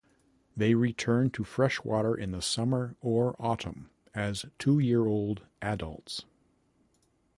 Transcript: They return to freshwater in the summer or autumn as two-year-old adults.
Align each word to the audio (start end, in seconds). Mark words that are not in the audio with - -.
They 0.57 0.73
return 0.73 1.29
to 1.29 1.43
freshwater 1.43 2.15
in 2.15 2.31
the 2.31 2.41
summer 2.41 2.95
or 3.01 3.35
autumn 3.37 3.91
as 4.15 4.47
two-year-old 4.57 5.43
adults. 5.61 6.25